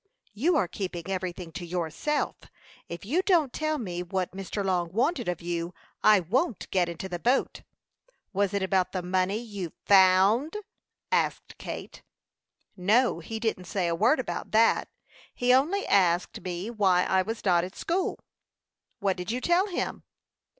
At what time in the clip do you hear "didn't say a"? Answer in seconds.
13.39-13.93